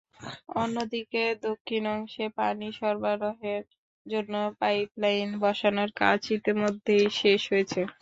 অন্যদিকে 0.55 1.23
দক্ষিণ 1.45 1.83
অংশে 1.95 2.25
পানি 2.37 2.67
সরবরাহের 2.79 3.63
জন্য 4.05 4.33
পাইপলাইন 4.59 5.29
বসানোর 5.43 5.89
কাজ 6.01 6.19
ইতিমধ্যেই 6.37 7.05
শেষ 7.19 7.41
হয়েছে। 7.51 7.81